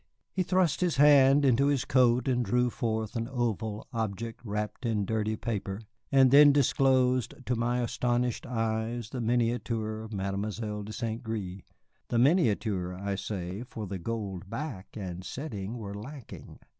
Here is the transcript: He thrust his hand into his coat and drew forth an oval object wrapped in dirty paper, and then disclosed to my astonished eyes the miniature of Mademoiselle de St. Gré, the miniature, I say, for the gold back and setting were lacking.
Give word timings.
He 0.33 0.41
thrust 0.41 0.81
his 0.81 0.95
hand 0.97 1.45
into 1.45 1.67
his 1.67 1.85
coat 1.85 2.27
and 2.27 2.43
drew 2.43 2.71
forth 2.71 3.15
an 3.15 3.27
oval 3.27 3.85
object 3.93 4.41
wrapped 4.43 4.83
in 4.83 5.05
dirty 5.05 5.35
paper, 5.35 5.79
and 6.11 6.31
then 6.31 6.51
disclosed 6.51 7.35
to 7.45 7.55
my 7.55 7.81
astonished 7.81 8.47
eyes 8.47 9.11
the 9.11 9.21
miniature 9.21 10.01
of 10.01 10.11
Mademoiselle 10.11 10.81
de 10.81 10.91
St. 10.91 11.21
Gré, 11.21 11.61
the 12.07 12.17
miniature, 12.17 12.95
I 12.95 13.13
say, 13.13 13.61
for 13.61 13.85
the 13.85 13.99
gold 13.99 14.49
back 14.49 14.87
and 14.95 15.23
setting 15.23 15.77
were 15.77 15.93
lacking. 15.93 16.57